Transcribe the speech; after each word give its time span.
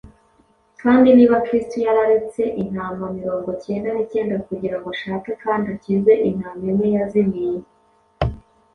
Kandi 0.81 1.07
niba 1.17 1.37
Kristo 1.45 1.75
yararetse 1.85 2.41
intama 2.63 3.05
mirongo 3.17 3.49
cyenda 3.63 3.89
n’icyenda 3.91 4.35
kugira 4.47 4.75
ngo 4.77 4.87
ashake 4.95 5.31
kandi 5.43 5.65
akize 5.75 6.13
intama 6.29 6.63
imwe 6.71 6.87
yazimiye, 6.95 7.59